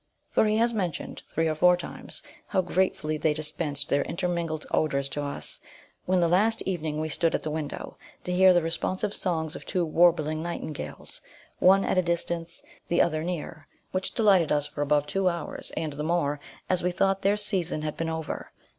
For 0.31 0.45
he 0.47 0.57
has 0.57 0.73
mentioned, 0.73 1.21
three 1.31 1.47
or 1.47 1.53
four 1.53 1.77
times, 1.77 2.23
how 2.47 2.61
gratefully 2.63 3.17
they 3.17 3.35
dispensed 3.35 3.89
their 3.89 4.01
intermingled 4.01 4.65
odours 4.71 5.07
to 5.09 5.21
us, 5.21 5.59
when, 6.07 6.21
the 6.21 6.27
last 6.27 6.63
evening 6.63 6.99
we 6.99 7.07
stood 7.07 7.35
at 7.35 7.43
the 7.43 7.51
window, 7.51 7.97
to 8.23 8.33
hear 8.33 8.51
the 8.51 8.63
responsive 8.63 9.13
songs 9.13 9.55
of 9.55 9.63
two 9.63 9.85
warbling 9.85 10.41
nightingales, 10.41 11.21
one 11.59 11.85
at 11.85 11.99
a 11.99 12.01
distance, 12.01 12.63
the 12.87 12.99
other 12.99 13.23
near, 13.23 13.67
which 13.91 14.15
delighted 14.15 14.51
us 14.51 14.65
for 14.65 14.81
above 14.81 15.05
two 15.05 15.29
hours, 15.29 15.71
and 15.77 15.93
the 15.93 16.03
more, 16.03 16.39
as 16.67 16.81
we 16.81 16.89
thought 16.89 17.21
their 17.21 17.37
season 17.37 17.83
had 17.83 17.95
been 17.95 18.09
over. 18.09 18.51